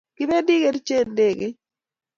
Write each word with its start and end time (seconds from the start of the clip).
Kibendi 0.17 0.53
Kericho 0.61 0.95
eng 1.01 1.11
ndegeit 1.13 1.57